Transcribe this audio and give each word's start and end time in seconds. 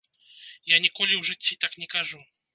Я 0.71 0.77
ніколі 0.85 1.13
ў 1.17 1.23
жыцці 1.29 1.59
так 1.67 1.79
не 1.85 1.91
кажу. 1.95 2.25